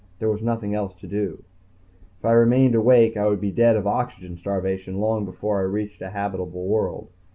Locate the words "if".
2.17-2.25